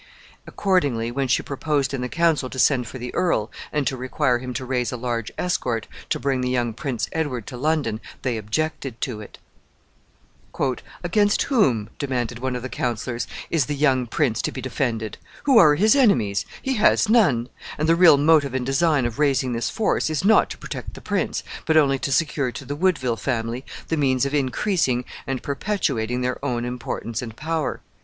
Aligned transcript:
Accordingly, 0.47 1.11
when 1.11 1.27
she 1.27 1.43
proposed 1.43 1.93
in 1.93 2.01
the 2.01 2.09
council 2.09 2.49
to 2.49 2.57
send 2.57 2.87
for 2.87 2.97
the 2.97 3.13
earl, 3.13 3.51
and 3.71 3.85
to 3.85 3.95
require 3.95 4.39
him 4.39 4.51
to 4.55 4.65
raise 4.65 4.91
a 4.91 4.97
large 4.97 5.31
escort 5.37 5.87
to 6.09 6.19
bring 6.19 6.41
the 6.41 6.49
young 6.49 6.73
Prince 6.73 7.07
Edward 7.11 7.45
to 7.45 7.55
London, 7.55 8.01
they 8.23 8.35
objected 8.35 8.99
to 9.01 9.21
it. 9.21 9.37
[Illustration: 10.59 10.59
THE 10.59 10.63
ATTEMPTED 10.63 10.87
RECONCILIATION.] 10.87 10.95
"Against 11.03 11.41
whom," 11.43 11.89
demanded 11.99 12.39
one 12.39 12.55
of 12.55 12.63
the 12.63 12.69
councilors, 12.75 13.27
"is 13.51 13.67
the 13.67 13.75
young 13.75 14.07
prince 14.07 14.41
to 14.41 14.51
be 14.51 14.59
defended? 14.59 15.19
Who 15.43 15.59
are 15.59 15.75
his 15.75 15.95
enemies? 15.95 16.47
He 16.63 16.77
has 16.77 17.07
none, 17.07 17.49
and 17.77 17.87
the 17.87 17.95
real 17.95 18.17
motive 18.17 18.55
and 18.55 18.65
design 18.65 19.05
of 19.05 19.19
raising 19.19 19.53
this 19.53 19.69
force 19.69 20.09
is 20.09 20.25
not 20.25 20.49
to 20.49 20.57
protect 20.57 20.95
the 20.95 21.01
prince, 21.01 21.43
but 21.67 21.77
only 21.77 21.99
to 21.99 22.11
secure 22.11 22.51
to 22.53 22.65
the 22.65 22.75
Woodville 22.75 23.17
family 23.17 23.63
the 23.89 23.97
means 23.97 24.25
of 24.25 24.33
increasing 24.33 25.05
and 25.27 25.43
perpetuating 25.43 26.21
their 26.21 26.43
own 26.43 26.65
importance 26.65 27.21
and 27.21 27.35
power." 27.35 27.81